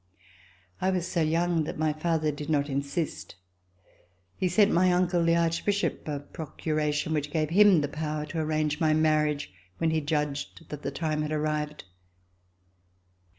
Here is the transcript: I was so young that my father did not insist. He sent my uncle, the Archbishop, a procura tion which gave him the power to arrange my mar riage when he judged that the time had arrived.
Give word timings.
I 0.81 0.89
was 0.89 1.07
so 1.07 1.21
young 1.21 1.63
that 1.65 1.77
my 1.77 1.93
father 1.93 2.31
did 2.31 2.49
not 2.49 2.69
insist. 2.71 3.35
He 4.35 4.49
sent 4.49 4.71
my 4.73 4.91
uncle, 4.91 5.23
the 5.23 5.35
Archbishop, 5.35 6.07
a 6.07 6.21
procura 6.21 6.91
tion 6.91 7.13
which 7.13 7.29
gave 7.29 7.51
him 7.51 7.81
the 7.81 7.87
power 7.87 8.25
to 8.25 8.39
arrange 8.39 8.79
my 8.79 8.95
mar 8.95 9.25
riage 9.27 9.49
when 9.77 9.91
he 9.91 10.01
judged 10.01 10.67
that 10.69 10.81
the 10.81 10.89
time 10.89 11.21
had 11.21 11.31
arrived. 11.31 11.83